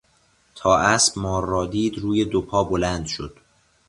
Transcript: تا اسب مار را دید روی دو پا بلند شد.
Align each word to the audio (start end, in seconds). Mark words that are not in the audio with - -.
تا 0.55 0.77
اسب 0.77 1.19
مار 1.19 1.45
را 1.45 1.65
دید 1.65 1.97
روی 1.97 2.25
دو 2.25 2.41
پا 2.41 2.63
بلند 2.63 3.05
شد. 3.05 3.39